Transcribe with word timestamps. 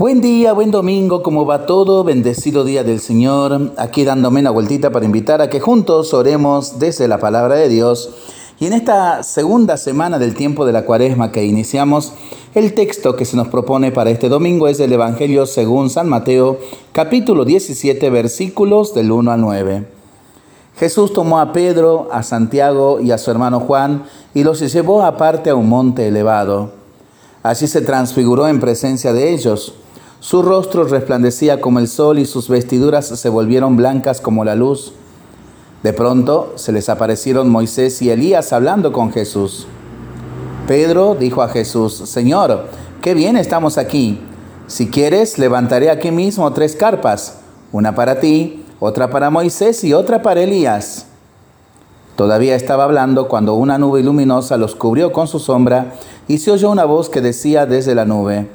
Buen 0.00 0.22
día, 0.22 0.54
buen 0.54 0.70
domingo, 0.70 1.22
¿cómo 1.22 1.44
va 1.44 1.66
todo? 1.66 2.04
Bendecido 2.04 2.64
día 2.64 2.82
del 2.82 3.00
Señor. 3.00 3.74
Aquí 3.76 4.02
dándome 4.02 4.40
una 4.40 4.48
vueltita 4.48 4.88
para 4.88 5.04
invitar 5.04 5.42
a 5.42 5.50
que 5.50 5.60
juntos 5.60 6.14
oremos 6.14 6.78
desde 6.78 7.06
la 7.06 7.18
palabra 7.18 7.56
de 7.56 7.68
Dios. 7.68 8.08
Y 8.58 8.64
en 8.64 8.72
esta 8.72 9.22
segunda 9.22 9.76
semana 9.76 10.18
del 10.18 10.34
tiempo 10.34 10.64
de 10.64 10.72
la 10.72 10.86
cuaresma 10.86 11.32
que 11.32 11.44
iniciamos, 11.44 12.14
el 12.54 12.72
texto 12.72 13.14
que 13.14 13.26
se 13.26 13.36
nos 13.36 13.48
propone 13.48 13.92
para 13.92 14.08
este 14.08 14.30
domingo 14.30 14.68
es 14.68 14.78
del 14.78 14.94
Evangelio 14.94 15.44
según 15.44 15.90
San 15.90 16.08
Mateo, 16.08 16.58
capítulo 16.92 17.44
17, 17.44 18.08
versículos 18.08 18.94
del 18.94 19.12
1 19.12 19.32
al 19.32 19.40
9. 19.42 19.86
Jesús 20.78 21.12
tomó 21.12 21.40
a 21.40 21.52
Pedro, 21.52 22.08
a 22.10 22.22
Santiago 22.22 23.00
y 23.00 23.10
a 23.10 23.18
su 23.18 23.30
hermano 23.30 23.60
Juan 23.60 24.04
y 24.32 24.44
los 24.44 24.60
llevó 24.60 25.02
aparte 25.02 25.50
a 25.50 25.56
un 25.56 25.68
monte 25.68 26.08
elevado. 26.08 26.72
Allí 27.42 27.66
se 27.66 27.82
transfiguró 27.82 28.48
en 28.48 28.60
presencia 28.60 29.12
de 29.12 29.34
ellos 29.34 29.74
su 30.20 30.42
rostro 30.42 30.84
resplandecía 30.84 31.62
como 31.62 31.78
el 31.78 31.88
sol 31.88 32.18
y 32.18 32.26
sus 32.26 32.50
vestiduras 32.50 33.06
se 33.06 33.28
volvieron 33.30 33.76
blancas 33.76 34.20
como 34.20 34.44
la 34.44 34.54
luz. 34.54 34.92
De 35.82 35.94
pronto 35.94 36.52
se 36.56 36.72
les 36.72 36.90
aparecieron 36.90 37.48
Moisés 37.48 38.02
y 38.02 38.10
Elías 38.10 38.52
hablando 38.52 38.92
con 38.92 39.12
Jesús. 39.12 39.66
Pedro 40.68 41.16
dijo 41.18 41.42
a 41.42 41.48
Jesús, 41.48 41.94
Señor, 41.94 42.66
qué 43.00 43.14
bien 43.14 43.38
estamos 43.38 43.78
aquí. 43.78 44.20
Si 44.66 44.90
quieres, 44.90 45.38
levantaré 45.38 45.88
aquí 45.88 46.10
mismo 46.10 46.52
tres 46.52 46.76
carpas, 46.76 47.38
una 47.72 47.94
para 47.94 48.20
ti, 48.20 48.66
otra 48.78 49.08
para 49.08 49.30
Moisés 49.30 49.82
y 49.84 49.94
otra 49.94 50.20
para 50.20 50.42
Elías. 50.42 51.06
Todavía 52.14 52.56
estaba 52.56 52.84
hablando 52.84 53.26
cuando 53.26 53.54
una 53.54 53.78
nube 53.78 54.02
luminosa 54.02 54.58
los 54.58 54.74
cubrió 54.74 55.12
con 55.12 55.26
su 55.26 55.38
sombra 55.38 55.94
y 56.28 56.38
se 56.38 56.50
oyó 56.50 56.70
una 56.70 56.84
voz 56.84 57.08
que 57.08 57.22
decía 57.22 57.64
desde 57.64 57.94
la 57.94 58.04
nube, 58.04 58.46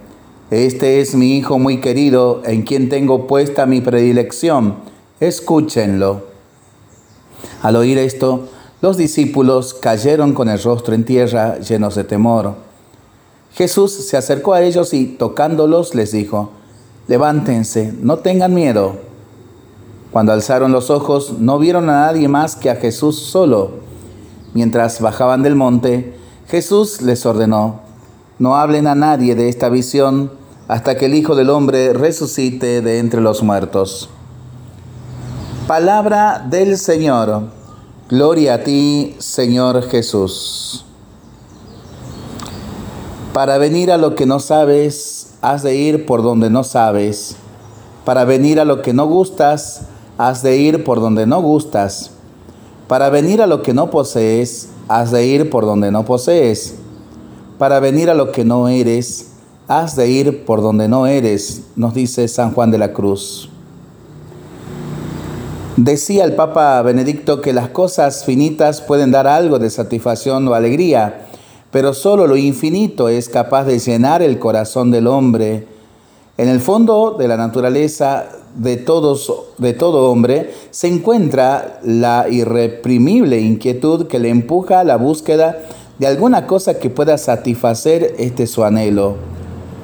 este 0.51 1.01
es 1.01 1.15
mi 1.15 1.37
Hijo 1.37 1.57
muy 1.57 1.81
querido, 1.81 2.43
en 2.45 2.61
quien 2.61 2.89
tengo 2.89 3.25
puesta 3.25 3.65
mi 3.65 3.81
predilección. 3.81 4.75
Escúchenlo. 5.19 6.23
Al 7.63 7.75
oír 7.75 7.97
esto, 7.97 8.47
los 8.81 8.97
discípulos 8.97 9.73
cayeron 9.73 10.33
con 10.33 10.49
el 10.49 10.61
rostro 10.61 10.93
en 10.93 11.03
tierra, 11.03 11.57
llenos 11.59 11.95
de 11.95 12.03
temor. 12.03 12.53
Jesús 13.53 13.91
se 13.91 14.17
acercó 14.17 14.53
a 14.53 14.61
ellos 14.61 14.93
y, 14.93 15.05
tocándolos, 15.05 15.95
les 15.95 16.11
dijo, 16.11 16.51
Levántense, 17.07 17.93
no 18.01 18.17
tengan 18.17 18.53
miedo. 18.53 18.97
Cuando 20.11 20.31
alzaron 20.31 20.71
los 20.71 20.89
ojos, 20.89 21.33
no 21.39 21.57
vieron 21.57 21.89
a 21.89 22.05
nadie 22.05 22.27
más 22.27 22.55
que 22.55 22.69
a 22.69 22.75
Jesús 22.75 23.17
solo. 23.17 23.71
Mientras 24.53 25.01
bajaban 25.01 25.41
del 25.41 25.55
monte, 25.55 26.13
Jesús 26.47 27.01
les 27.01 27.25
ordenó, 27.25 27.81
no 28.37 28.57
hablen 28.57 28.87
a 28.87 28.95
nadie 28.95 29.35
de 29.35 29.47
esta 29.47 29.69
visión 29.69 30.31
hasta 30.67 30.97
que 30.97 31.05
el 31.05 31.13
Hijo 31.13 31.35
del 31.35 31.49
Hombre 31.49 31.93
resucite 31.93 32.81
de 32.81 32.99
entre 32.99 33.21
los 33.21 33.43
muertos. 33.43 34.09
Palabra 35.67 36.45
del 36.49 36.77
Señor. 36.77 37.43
Gloria 38.09 38.55
a 38.55 38.63
ti, 38.63 39.15
Señor 39.19 39.83
Jesús. 39.83 40.85
Para 43.33 43.57
venir 43.57 43.91
a 43.91 43.97
lo 43.97 44.15
que 44.15 44.25
no 44.25 44.39
sabes, 44.39 45.35
has 45.41 45.63
de 45.63 45.75
ir 45.75 46.05
por 46.05 46.21
donde 46.21 46.49
no 46.49 46.63
sabes. 46.63 47.35
Para 48.03 48.25
venir 48.25 48.59
a 48.59 48.65
lo 48.65 48.81
que 48.81 48.93
no 48.93 49.07
gustas, 49.07 49.83
has 50.17 50.43
de 50.43 50.57
ir 50.57 50.83
por 50.83 50.99
donde 50.99 51.25
no 51.25 51.41
gustas. 51.41 52.11
Para 52.87 53.09
venir 53.09 53.41
a 53.41 53.47
lo 53.47 53.61
que 53.61 53.73
no 53.73 53.89
posees, 53.89 54.69
has 54.87 55.11
de 55.11 55.25
ir 55.25 55.49
por 55.49 55.65
donde 55.65 55.91
no 55.91 56.05
posees 56.05 56.75
para 57.57 57.79
venir 57.79 58.09
a 58.09 58.13
lo 58.13 58.31
que 58.31 58.43
no 58.43 58.67
eres, 58.67 59.31
has 59.67 59.95
de 59.95 60.09
ir 60.09 60.45
por 60.45 60.61
donde 60.61 60.87
no 60.87 61.07
eres, 61.07 61.63
nos 61.75 61.93
dice 61.93 62.27
San 62.27 62.53
Juan 62.53 62.71
de 62.71 62.77
la 62.77 62.93
Cruz. 62.93 63.49
Decía 65.77 66.23
el 66.23 66.35
Papa 66.35 66.81
Benedicto 66.83 67.41
que 67.41 67.51
las 67.51 67.69
cosas 67.69 68.23
finitas 68.23 68.81
pueden 68.81 69.11
dar 69.11 69.27
algo 69.27 69.59
de 69.59 69.69
satisfacción 69.69 70.47
o 70.47 70.53
alegría, 70.53 71.27
pero 71.71 71.93
solo 71.93 72.27
lo 72.27 72.37
infinito 72.37 73.09
es 73.09 73.27
capaz 73.27 73.65
de 73.65 73.79
llenar 73.79 74.21
el 74.21 74.39
corazón 74.39 74.91
del 74.91 75.07
hombre. 75.07 75.67
En 76.37 76.47
el 76.47 76.61
fondo 76.61 77.15
de 77.19 77.27
la 77.27 77.35
naturaleza 77.35 78.25
de, 78.55 78.77
todos, 78.77 79.33
de 79.57 79.73
todo 79.73 80.09
hombre 80.09 80.53
se 80.71 80.87
encuentra 80.87 81.79
la 81.83 82.27
irreprimible 82.29 83.41
inquietud 83.41 84.07
que 84.07 84.19
le 84.19 84.29
empuja 84.29 84.79
a 84.79 84.83
la 84.85 84.95
búsqueda 84.95 85.59
de 85.99 86.07
alguna 86.07 86.47
cosa 86.47 86.79
que 86.79 86.89
pueda 86.89 87.17
satisfacer 87.17 88.15
este 88.17 88.47
su 88.47 88.63
anhelo. 88.63 89.15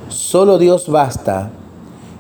Solo 0.10 0.58
Dios 0.58 0.90
basta. 0.90 1.52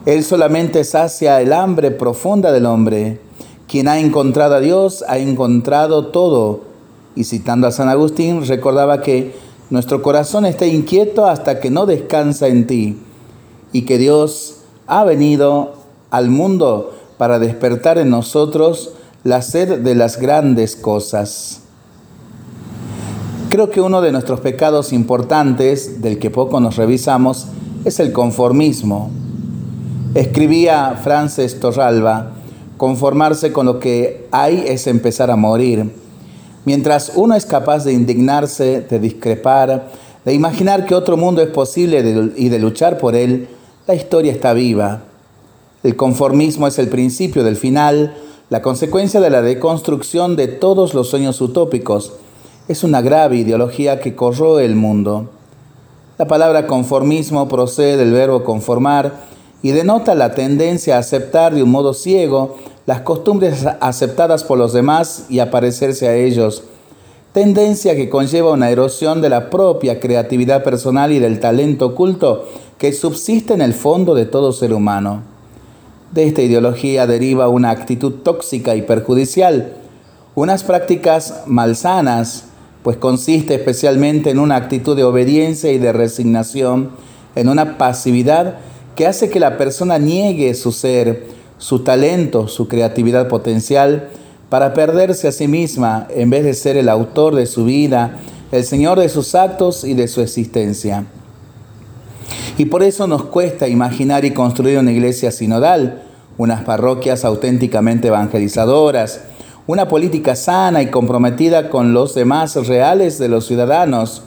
Él 0.05 0.23
solamente 0.23 0.83
sacia 0.83 1.41
el 1.41 1.53
hambre 1.53 1.91
profunda 1.91 2.51
del 2.51 2.65
hombre. 2.65 3.19
Quien 3.67 3.87
ha 3.87 3.99
encontrado 3.99 4.55
a 4.55 4.59
Dios 4.59 5.03
ha 5.07 5.17
encontrado 5.17 6.07
todo. 6.07 6.61
Y 7.15 7.25
citando 7.25 7.67
a 7.67 7.71
San 7.71 7.89
Agustín, 7.89 8.45
recordaba 8.45 9.01
que 9.01 9.35
nuestro 9.69 10.01
corazón 10.01 10.45
está 10.45 10.65
inquieto 10.65 11.25
hasta 11.25 11.59
que 11.59 11.69
no 11.69 11.85
descansa 11.85 12.47
en 12.47 12.67
ti 12.67 12.97
y 13.73 13.83
que 13.83 13.97
Dios 13.97 14.57
ha 14.87 15.03
venido 15.03 15.73
al 16.09 16.29
mundo 16.29 16.93
para 17.17 17.39
despertar 17.39 17.97
en 17.97 18.09
nosotros 18.09 18.93
la 19.23 19.41
sed 19.41 19.79
de 19.79 19.95
las 19.95 20.19
grandes 20.19 20.75
cosas. 20.75 21.61
Creo 23.51 23.69
que 23.69 23.81
uno 23.81 24.01
de 24.01 24.13
nuestros 24.13 24.39
pecados 24.39 24.93
importantes, 24.93 26.01
del 26.01 26.19
que 26.19 26.29
poco 26.29 26.61
nos 26.61 26.77
revisamos, 26.77 27.47
es 27.83 27.99
el 27.99 28.13
conformismo. 28.13 29.11
Escribía 30.15 30.97
Frances 31.03 31.59
Torralba, 31.59 32.31
conformarse 32.77 33.51
con 33.51 33.65
lo 33.65 33.77
que 33.77 34.25
hay 34.31 34.63
es 34.67 34.87
empezar 34.87 35.29
a 35.29 35.35
morir. 35.35 35.91
Mientras 36.63 37.11
uno 37.15 37.35
es 37.35 37.45
capaz 37.45 37.83
de 37.83 37.91
indignarse, 37.91 38.87
de 38.89 38.99
discrepar, 38.99 39.91
de 40.23 40.33
imaginar 40.33 40.85
que 40.85 40.95
otro 40.95 41.17
mundo 41.17 41.41
es 41.41 41.49
posible 41.49 42.31
y 42.37 42.47
de 42.47 42.59
luchar 42.59 42.99
por 42.99 43.15
él, 43.15 43.49
la 43.85 43.95
historia 43.95 44.31
está 44.31 44.53
viva. 44.53 45.01
El 45.83 45.97
conformismo 45.97 46.67
es 46.67 46.79
el 46.79 46.87
principio 46.87 47.43
del 47.43 47.57
final, 47.57 48.15
la 48.49 48.61
consecuencia 48.61 49.19
de 49.19 49.29
la 49.29 49.41
deconstrucción 49.41 50.37
de 50.37 50.47
todos 50.47 50.93
los 50.93 51.09
sueños 51.09 51.41
utópicos 51.41 52.13
es 52.71 52.83
una 52.85 53.01
grave 53.01 53.35
ideología 53.35 53.99
que 53.99 54.15
corroe 54.15 54.63
el 54.63 54.75
mundo. 54.75 55.29
La 56.17 56.27
palabra 56.27 56.67
conformismo 56.67 57.47
procede 57.49 57.97
del 57.97 58.13
verbo 58.13 58.43
conformar 58.43 59.11
y 59.61 59.71
denota 59.71 60.15
la 60.15 60.33
tendencia 60.33 60.95
a 60.95 60.99
aceptar 60.99 61.53
de 61.53 61.63
un 61.63 61.69
modo 61.69 61.93
ciego 61.93 62.55
las 62.85 63.01
costumbres 63.01 63.65
aceptadas 63.81 64.43
por 64.43 64.57
los 64.57 64.71
demás 64.71 65.25
y 65.29 65.39
a 65.39 65.51
parecerse 65.51 66.07
a 66.07 66.15
ellos, 66.15 66.63
tendencia 67.33 67.95
que 67.95 68.09
conlleva 68.09 68.53
una 68.53 68.69
erosión 68.69 69.21
de 69.21 69.29
la 69.29 69.49
propia 69.49 69.99
creatividad 69.99 70.63
personal 70.63 71.11
y 71.11 71.19
del 71.19 71.39
talento 71.39 71.87
oculto 71.87 72.47
que 72.77 72.93
subsiste 72.93 73.53
en 73.53 73.61
el 73.61 73.73
fondo 73.73 74.15
de 74.15 74.25
todo 74.25 74.53
ser 74.53 74.73
humano. 74.73 75.23
De 76.11 76.25
esta 76.25 76.41
ideología 76.41 77.05
deriva 77.05 77.49
una 77.49 77.69
actitud 77.69 78.13
tóxica 78.23 78.75
y 78.75 78.81
perjudicial, 78.81 79.73
unas 80.35 80.63
prácticas 80.63 81.43
malsanas 81.45 82.45
pues 82.83 82.97
consiste 82.97 83.55
especialmente 83.55 84.29
en 84.29 84.39
una 84.39 84.55
actitud 84.55 84.95
de 84.95 85.03
obediencia 85.03 85.71
y 85.71 85.77
de 85.77 85.93
resignación, 85.93 86.89
en 87.35 87.49
una 87.49 87.77
pasividad 87.77 88.57
que 88.95 89.07
hace 89.07 89.29
que 89.29 89.39
la 89.39 89.57
persona 89.57 89.97
niegue 89.97 90.53
su 90.53 90.71
ser, 90.71 91.27
su 91.57 91.79
talento, 91.79 92.47
su 92.47 92.67
creatividad 92.67 93.27
potencial, 93.27 94.09
para 94.49 94.73
perderse 94.73 95.27
a 95.27 95.31
sí 95.31 95.47
misma 95.47 96.07
en 96.09 96.29
vez 96.29 96.43
de 96.43 96.53
ser 96.53 96.75
el 96.75 96.89
autor 96.89 97.35
de 97.35 97.45
su 97.45 97.63
vida, 97.63 98.17
el 98.51 98.65
Señor 98.65 98.99
de 98.99 99.07
sus 99.07 99.33
actos 99.33 99.85
y 99.85 99.93
de 99.93 100.07
su 100.07 100.21
existencia. 100.21 101.05
Y 102.57 102.65
por 102.65 102.83
eso 102.83 103.07
nos 103.07 103.23
cuesta 103.23 103.67
imaginar 103.69 104.25
y 104.25 104.31
construir 104.31 104.77
una 104.77 104.91
iglesia 104.91 105.31
sinodal, 105.31 106.03
unas 106.37 106.63
parroquias 106.63 107.23
auténticamente 107.23 108.09
evangelizadoras, 108.09 109.21
una 109.67 109.87
política 109.87 110.35
sana 110.35 110.81
y 110.81 110.87
comprometida 110.87 111.69
con 111.69 111.93
los 111.93 112.15
demás 112.15 112.55
reales 112.67 113.19
de 113.19 113.29
los 113.29 113.45
ciudadanos, 113.45 114.23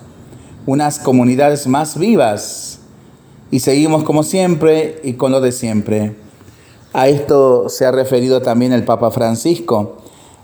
unas 0.67 0.99
comunidades 0.99 1.67
más 1.67 1.99
vivas. 1.99 2.79
Y 3.51 3.61
seguimos 3.61 4.05
como 4.05 4.23
siempre 4.23 5.01
y 5.03 5.15
con 5.15 5.33
lo 5.33 5.41
de 5.41 5.53
siempre. 5.53 6.15
A 6.93 7.09
esto 7.09 7.69
se 7.69 7.85
ha 7.85 7.91
referido 7.91 8.41
también 8.41 8.73
el 8.73 8.85
Papa 8.85 9.11
Francisco. 9.11 9.97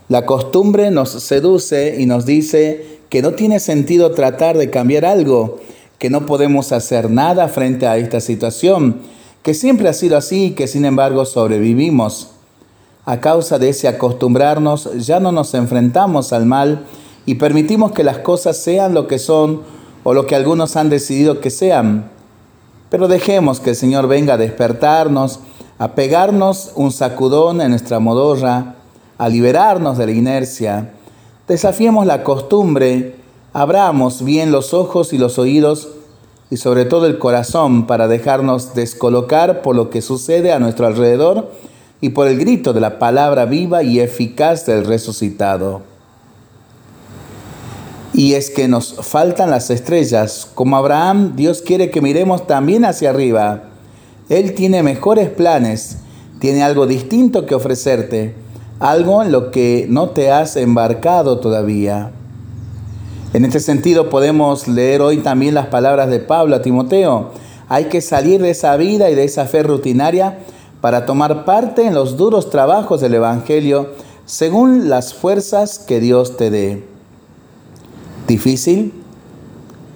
La 0.09 0.25
costumbre 0.25 0.91
nos 0.91 1.09
seduce 1.09 1.95
y 1.99 2.05
nos 2.05 2.25
dice 2.25 2.99
que 3.09 3.21
no 3.21 3.31
tiene 3.31 3.59
sentido 3.59 4.11
tratar 4.11 4.57
de 4.57 4.69
cambiar 4.69 5.05
algo, 5.05 5.59
que 5.97 6.09
no 6.09 6.25
podemos 6.25 6.73
hacer 6.73 7.09
nada 7.09 7.47
frente 7.47 7.87
a 7.87 7.97
esta 7.97 8.19
situación, 8.19 8.97
que 9.43 9.53
siempre 9.53 9.87
ha 9.87 9.93
sido 9.93 10.17
así 10.17 10.47
y 10.47 10.51
que 10.51 10.67
sin 10.67 10.83
embargo 10.83 11.25
sobrevivimos. 11.25 12.31
A 13.05 13.19
causa 13.19 13.57
de 13.57 13.69
ese 13.69 13.87
acostumbrarnos 13.87 14.89
ya 14.97 15.19
no 15.19 15.31
nos 15.31 15.53
enfrentamos 15.55 16.33
al 16.33 16.45
mal 16.45 16.85
y 17.25 17.35
permitimos 17.35 17.93
que 17.93 18.03
las 18.03 18.19
cosas 18.19 18.57
sean 18.57 18.93
lo 18.93 19.07
que 19.07 19.17
son 19.17 19.61
o 20.03 20.13
lo 20.13 20.27
que 20.27 20.35
algunos 20.35 20.75
han 20.75 20.89
decidido 20.89 21.39
que 21.39 21.49
sean. 21.49 22.11
Pero 22.89 23.07
dejemos 23.07 23.59
que 23.59 23.71
el 23.71 23.75
Señor 23.75 24.07
venga 24.07 24.35
a 24.35 24.37
despertarnos, 24.37 25.39
a 25.79 25.95
pegarnos 25.95 26.73
un 26.75 26.91
sacudón 26.91 27.61
en 27.61 27.71
nuestra 27.71 27.99
modorra, 27.99 28.75
a 29.17 29.29
liberarnos 29.29 29.97
de 29.97 30.05
la 30.05 30.11
inercia. 30.11 30.93
Desafiemos 31.47 32.05
la 32.05 32.23
costumbre, 32.23 33.15
abramos 33.53 34.23
bien 34.23 34.51
los 34.51 34.75
ojos 34.75 35.11
y 35.11 35.17
los 35.17 35.39
oídos 35.39 35.89
y 36.51 36.57
sobre 36.57 36.85
todo 36.85 37.07
el 37.07 37.17
corazón 37.17 37.87
para 37.87 38.07
dejarnos 38.07 38.75
descolocar 38.75 39.63
por 39.63 39.75
lo 39.75 39.89
que 39.89 40.01
sucede 40.01 40.51
a 40.51 40.59
nuestro 40.59 40.85
alrededor 40.85 41.49
y 42.01 42.09
por 42.09 42.27
el 42.27 42.39
grito 42.39 42.73
de 42.73 42.81
la 42.81 42.97
palabra 42.97 43.45
viva 43.45 43.83
y 43.83 43.99
eficaz 43.99 44.65
del 44.65 44.85
resucitado. 44.85 45.83
Y 48.13 48.33
es 48.33 48.49
que 48.49 48.67
nos 48.67 48.95
faltan 49.07 49.51
las 49.51 49.69
estrellas. 49.69 50.49
Como 50.53 50.75
Abraham, 50.75 51.35
Dios 51.35 51.61
quiere 51.61 51.91
que 51.91 52.01
miremos 52.01 52.47
también 52.47 52.83
hacia 52.83 53.11
arriba. 53.11 53.63
Él 54.29 54.53
tiene 54.53 54.83
mejores 54.83 55.29
planes, 55.29 55.99
tiene 56.39 56.63
algo 56.63 56.87
distinto 56.87 57.45
que 57.45 57.55
ofrecerte, 57.55 58.33
algo 58.79 59.21
en 59.21 59.31
lo 59.31 59.51
que 59.51 59.85
no 59.87 60.09
te 60.09 60.31
has 60.31 60.57
embarcado 60.57 61.39
todavía. 61.39 62.11
En 63.33 63.45
este 63.45 63.59
sentido 63.59 64.09
podemos 64.09 64.67
leer 64.67 65.01
hoy 65.01 65.17
también 65.17 65.53
las 65.53 65.67
palabras 65.67 66.09
de 66.09 66.19
Pablo 66.19 66.55
a 66.55 66.61
Timoteo. 66.61 67.31
Hay 67.69 67.85
que 67.85 68.01
salir 68.01 68.41
de 68.41 68.49
esa 68.49 68.75
vida 68.75 69.09
y 69.09 69.15
de 69.15 69.23
esa 69.23 69.45
fe 69.45 69.63
rutinaria 69.63 70.39
para 70.81 71.05
tomar 71.05 71.45
parte 71.45 71.85
en 71.85 71.93
los 71.93 72.17
duros 72.17 72.49
trabajos 72.49 72.99
del 73.01 73.13
Evangelio 73.13 73.91
según 74.25 74.89
las 74.89 75.13
fuerzas 75.13 75.79
que 75.79 75.99
Dios 75.99 76.37
te 76.37 76.49
dé. 76.49 76.83
¿Difícil? 78.27 78.93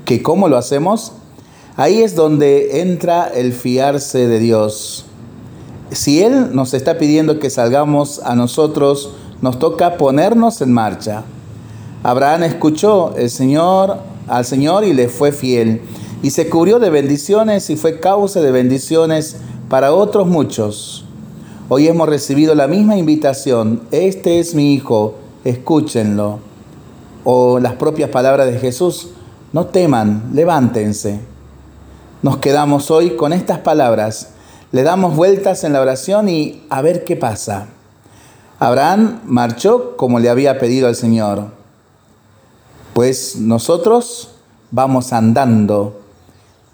¿Que 0.05 0.21
cómo 0.21 0.47
lo 0.47 0.57
hacemos? 0.57 1.13
Ahí 1.77 2.01
es 2.01 2.15
donde 2.15 2.81
entra 2.81 3.27
el 3.27 3.53
fiarse 3.53 4.27
de 4.27 4.39
Dios. 4.39 5.05
Si 5.91 6.21
Él 6.21 6.55
nos 6.55 6.73
está 6.73 6.97
pidiendo 6.97 7.39
que 7.39 7.49
salgamos 7.49 8.19
a 8.23 8.35
nosotros, 8.35 9.11
nos 9.41 9.59
toca 9.59 9.97
ponernos 9.97 10.61
en 10.61 10.71
marcha. 10.71 11.23
Abraham 12.03 12.43
escuchó 12.43 13.15
el 13.17 13.29
Señor, 13.29 13.97
al 14.27 14.45
Señor 14.45 14.83
y 14.83 14.93
le 14.93 15.09
fue 15.09 15.31
fiel. 15.31 15.81
Y 16.21 16.31
se 16.31 16.49
cubrió 16.49 16.79
de 16.79 16.89
bendiciones 16.89 17.69
y 17.69 17.75
fue 17.75 17.99
causa 17.99 18.41
de 18.41 18.51
bendiciones 18.51 19.37
para 19.69 19.93
otros 19.93 20.27
muchos. 20.27 21.05
Hoy 21.69 21.87
hemos 21.87 22.07
recibido 22.07 22.53
la 22.53 22.67
misma 22.67 22.97
invitación. 22.97 23.81
Este 23.91 24.39
es 24.39 24.53
mi 24.53 24.73
Hijo, 24.73 25.15
escúchenlo. 25.43 26.39
O 27.23 27.59
las 27.59 27.73
propias 27.73 28.11
palabras 28.11 28.47
de 28.47 28.59
Jesús, 28.59 29.09
no 29.51 29.65
teman, 29.65 30.29
levántense. 30.33 31.19
Nos 32.21 32.37
quedamos 32.37 32.91
hoy 32.91 33.15
con 33.15 33.33
estas 33.33 33.59
palabras. 33.59 34.29
Le 34.71 34.83
damos 34.83 35.15
vueltas 35.15 35.63
en 35.63 35.73
la 35.73 35.81
oración 35.81 36.29
y 36.29 36.63
a 36.69 36.81
ver 36.81 37.03
qué 37.03 37.15
pasa. 37.15 37.67
Abraham 38.59 39.21
marchó 39.25 39.97
como 39.97 40.19
le 40.19 40.29
había 40.29 40.59
pedido 40.59 40.87
al 40.87 40.95
Señor. 40.95 41.47
Pues 42.93 43.37
nosotros 43.37 44.35
vamos 44.69 45.11
andando. 45.13 45.99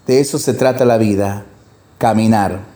De 0.06 0.20
eso 0.20 0.38
se 0.38 0.52
trata 0.52 0.84
la 0.84 0.98
vida, 0.98 1.46
caminar. 1.98 2.71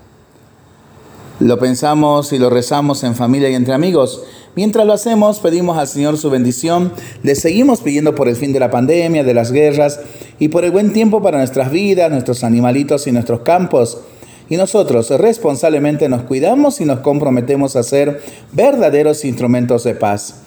Lo 1.38 1.58
pensamos 1.58 2.32
y 2.32 2.38
lo 2.38 2.48
rezamos 2.48 3.04
en 3.04 3.14
familia 3.14 3.50
y 3.50 3.54
entre 3.54 3.74
amigos. 3.74 4.22
Mientras 4.54 4.86
lo 4.86 4.94
hacemos, 4.94 5.38
pedimos 5.40 5.76
al 5.76 5.86
Señor 5.86 6.16
su 6.16 6.30
bendición. 6.30 6.92
Le 7.22 7.34
seguimos 7.34 7.82
pidiendo 7.82 8.14
por 8.14 8.28
el 8.28 8.36
fin 8.36 8.54
de 8.54 8.60
la 8.60 8.70
pandemia, 8.70 9.22
de 9.22 9.34
las 9.34 9.52
guerras 9.52 10.00
y 10.38 10.48
por 10.48 10.64
el 10.64 10.70
buen 10.70 10.94
tiempo 10.94 11.20
para 11.20 11.36
nuestras 11.36 11.70
vidas, 11.70 12.10
nuestros 12.10 12.42
animalitos 12.42 13.06
y 13.06 13.12
nuestros 13.12 13.40
campos. 13.40 13.98
Y 14.48 14.56
nosotros 14.56 15.10
responsablemente 15.10 16.08
nos 16.08 16.22
cuidamos 16.22 16.80
y 16.80 16.86
nos 16.86 17.00
comprometemos 17.00 17.76
a 17.76 17.82
ser 17.82 18.22
verdaderos 18.52 19.26
instrumentos 19.26 19.84
de 19.84 19.94
paz. 19.94 20.42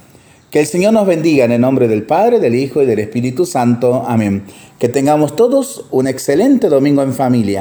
Que 0.49 0.61
el 0.61 0.65
Señor 0.65 0.93
nos 0.93 1.05
bendiga 1.05 1.45
en 1.45 1.51
el 1.51 1.61
nombre 1.61 1.87
del 1.87 2.01
Padre, 2.01 2.39
del 2.39 2.55
Hijo 2.55 2.81
y 2.81 2.87
del 2.87 2.97
Espíritu 2.97 3.45
Santo. 3.45 4.05
Amén. 4.07 4.45
Que 4.79 4.89
tengamos 4.89 5.35
todos 5.35 5.85
un 5.91 6.07
excelente 6.07 6.69
domingo 6.69 7.03
en 7.03 7.13
familia. 7.13 7.57